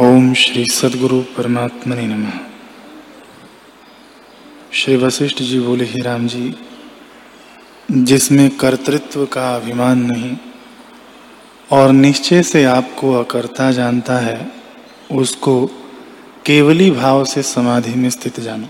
[0.00, 2.24] ओम श्री सदगुरु परमात्मा ने नम।
[4.72, 6.54] श्री वशिष्ठ जी बोले, ही राम जी,
[7.90, 10.36] जिसमें कर्तृत्व का अभिमान नहीं
[11.70, 14.52] और निश्चय से आपको अकर्ता जानता है,
[15.12, 15.66] उसको
[16.46, 18.68] केवली भाव से समाधि में स्थित जानो।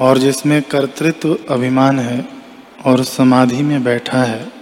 [0.00, 2.24] और जिसमें कर्तृत्व अभिमान है
[2.84, 4.52] और समाधि में बैठा है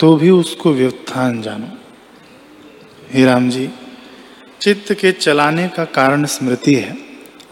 [0.00, 1.76] तो भी उसको व्युत्थान जानो।
[3.14, 3.70] ही राम जी,
[4.60, 6.96] चित्त के चलाने का कारण स्मृति है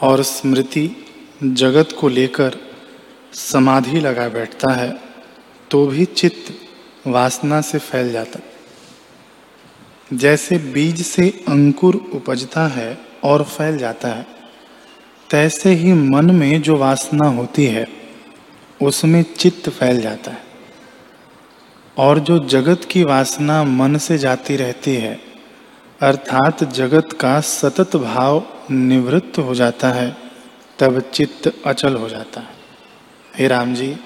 [0.00, 0.90] और स्मृति
[1.42, 2.56] जगत को लेकर
[3.32, 4.98] समाधि लगा बैठता है
[5.70, 6.54] तो भी चित्त
[7.06, 8.40] वासना से फैल जाता
[10.12, 14.26] जैसे बीज से अंकुर उपजता है और फैल जाता है,
[15.30, 17.86] तैसे ही मन में जो वासना होती है,
[18.82, 20.44] उसमें चित्त फैल जाता है।
[21.96, 25.25] और जो जगत की वासना मन से जाती रहती है
[26.02, 30.16] अर्थात जगत का सतत भाव निवृत्त हो जाता है,
[30.78, 32.48] तब चित्त अचल हो जाता है।
[33.36, 33.96] हे राम जी,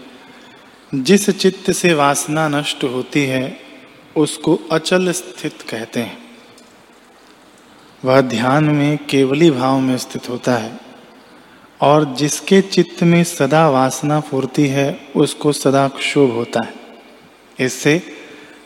[0.95, 3.61] जिस चित्त से वासना नष्ट होती है,
[4.17, 6.19] उसको अचल स्थित कहते हैं।
[8.05, 10.81] वह ध्यान में केवली भाव में स्थित होता है,
[11.81, 16.75] और जिसके चित्त में सदा वासना फूरती है, उसको सदा क्षोभ होता है।
[17.59, 18.03] इससे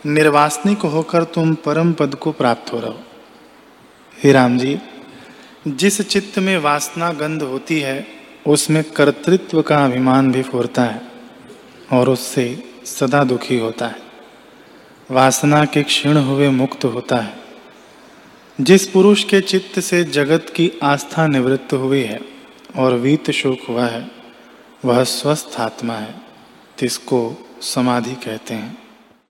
[0.05, 2.99] निर्वासनिक होकर तुम परम पद को प्राप्त हो रहो।
[4.23, 4.79] हे राम जी,
[5.67, 8.07] जिस चित्त में वासना गंध होती है,
[8.47, 11.01] उसमें कर्तृत्व का अभिमान भी फूरता है
[11.91, 13.95] और उससे सदा दुखी होता है।
[15.11, 17.33] वासना के क्षीण हुए मुक्त होता है।
[18.61, 22.19] जिस पुरुष के चित्त से जगत की आस्था निवृत्त हुई है
[22.75, 24.11] और वीत शोक हुआ है,
[24.85, 26.15] वह स्वस्थ आत्मा है,
[26.79, 28.84] जिसको समाधि कहते हैं।